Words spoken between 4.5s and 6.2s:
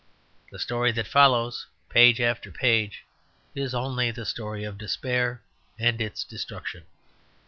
of its despair and